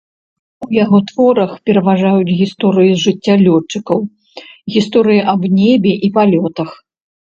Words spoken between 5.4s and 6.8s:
небе і палётах.